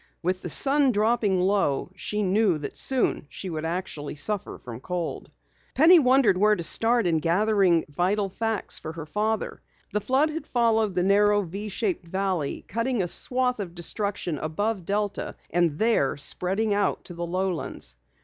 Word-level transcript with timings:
With 0.23 0.41
the 0.41 0.49
sun 0.49 0.91
dropping 0.91 1.39
low, 1.39 1.91
she 1.95 2.23
knew 2.23 2.57
that 2.57 2.75
soon 2.75 3.27
she 3.29 3.51
would 3.51 3.63
actually 3.65 4.15
suffer 4.15 4.57
from 4.57 4.79
cold. 4.79 5.29
Penny 5.75 5.99
wondered 5.99 6.37
where 6.39 6.55
to 6.55 6.63
start 6.63 7.05
in 7.05 7.19
gathering 7.19 7.85
vital 7.87 8.27
facts 8.27 8.79
for 8.79 8.93
her 8.93 9.05
father. 9.05 9.61
The 9.93 10.01
flood 10.01 10.31
had 10.31 10.47
followed 10.47 10.95
the 10.95 11.03
narrow 11.03 11.43
V 11.43 11.69
shaped 11.69 12.07
valley, 12.07 12.65
cutting 12.67 13.03
a 13.03 13.07
swath 13.07 13.59
of 13.59 13.75
destruction 13.75 14.39
above 14.39 14.85
Delta, 14.85 15.35
and 15.51 15.77
there 15.77 16.17
spreading 16.17 16.73
out 16.73 17.03
to 17.03 17.13
the 17.13 17.23
lowlands. 17.23 17.95